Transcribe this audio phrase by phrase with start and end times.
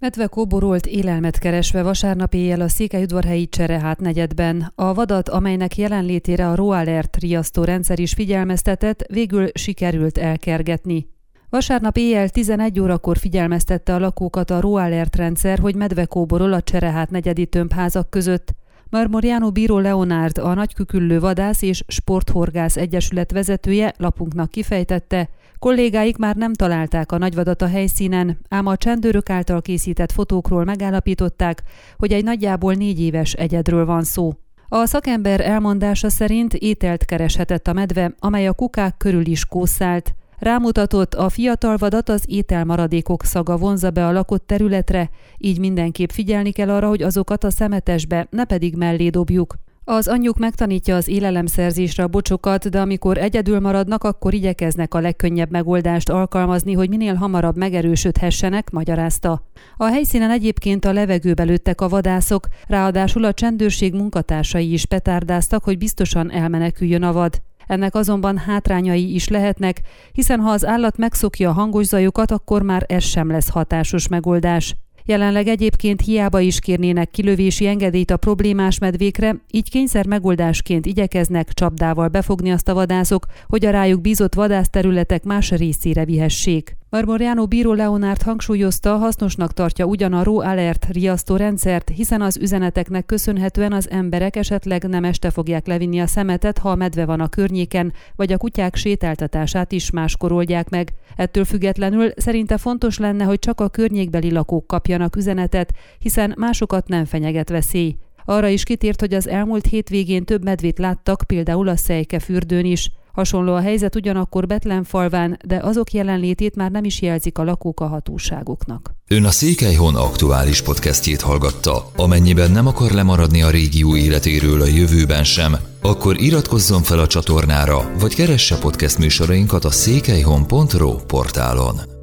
[0.00, 4.72] Medve kóborolt élelmet keresve vasárnap éjjel a Székelyudvarhelyi Cserehát negyedben.
[4.74, 11.08] A vadat, amelynek jelenlétére a Roalert riasztó rendszer is figyelmeztetett, végül sikerült elkergetni.
[11.48, 17.10] Vasárnap éjjel 11 órakor figyelmeztette a lakókat a Roalert rendszer, hogy medve kóborol a Cserehát
[17.10, 18.54] negyedi tömbházak között.
[18.90, 25.28] Marmoriano Bíró Leonárd, a Nagyküküllő Vadász és Sporthorgász Egyesület vezetője lapunknak kifejtette,
[25.58, 31.62] kollégáik már nem találták a nagyvadat a helyszínen, ám a csendőrök által készített fotókról megállapították,
[31.96, 34.32] hogy egy nagyjából négy éves egyedről van szó.
[34.68, 40.14] A szakember elmondása szerint ételt kereshetett a medve, amely a kukák körül is kószált.
[40.38, 46.50] Rámutatott, a fiatal vadat az ételmaradékok szaga vonza be a lakott területre, így mindenképp figyelni
[46.50, 49.54] kell arra, hogy azokat a szemetesbe, ne pedig mellé dobjuk.
[49.90, 55.50] Az anyjuk megtanítja az élelemszerzésre a bocsokat, de amikor egyedül maradnak, akkor igyekeznek a legkönnyebb
[55.50, 59.42] megoldást alkalmazni, hogy minél hamarabb megerősödhessenek, magyarázta.
[59.76, 65.78] A helyszínen egyébként a levegőbe lőttek a vadászok, ráadásul a csendőrség munkatársai is petárdáztak, hogy
[65.78, 67.40] biztosan elmeneküljön a vad.
[67.66, 69.80] Ennek azonban hátrányai is lehetnek,
[70.12, 74.76] hiszen ha az állat megszokja a hangos zajokat, akkor már ez sem lesz hatásos megoldás.
[75.08, 82.08] Jelenleg egyébként hiába is kérnének kilövési engedélyt a problémás medvékre, így kényszer megoldásként igyekeznek csapdával
[82.08, 86.77] befogni azt a vadászok, hogy a rájuk bízott vadászterületek más részére vihessék.
[86.90, 93.06] Marmoriano Bíró Leonárd hangsúlyozta, hasznosnak tartja ugyan a Raw Alert riasztó rendszert, hiszen az üzeneteknek
[93.06, 97.28] köszönhetően az emberek esetleg nem este fogják levinni a szemetet, ha a medve van a
[97.28, 100.92] környéken, vagy a kutyák sétáltatását is máskor oldják meg.
[101.16, 107.04] Ettől függetlenül szerinte fontos lenne, hogy csak a környékbeli lakók kapjanak üzenetet, hiszen másokat nem
[107.04, 107.96] fenyeget veszély.
[108.24, 112.90] Arra is kitért, hogy az elmúlt hétvégén több medvét láttak, például a Szejke fürdőn is.
[113.18, 117.80] Hasonló a helyzet ugyanakkor Betlen falván, de azok jelenlétét már nem is jelzik a lakók
[117.80, 118.94] a hatóságoknak.
[119.08, 121.90] Ön a Székelyhon aktuális podcastjét hallgatta.
[121.96, 127.90] Amennyiben nem akar lemaradni a régió életéről a jövőben sem, akkor iratkozzon fel a csatornára,
[127.98, 131.97] vagy keresse podcast műsorainkat a székelyhon.pro portálon.